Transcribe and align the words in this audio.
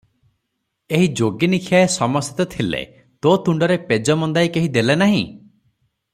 ଏହି 0.99 1.09
ଯୋଗିନୀଖିଆଏ 1.19 1.89
ସମସ୍ତେ 1.97 2.37
ତ 2.39 2.47
ଥିଲେ, 2.55 2.81
ତୋ 3.27 3.35
ତୁଣ୍ଡରେ 3.49 3.79
ପେଜ 3.93 4.17
ମନ୍ଦାଏ 4.23 4.53
କେହି 4.57 4.73
ଦେଲେ 4.79 4.97
ନାହିଁ? 5.05 5.23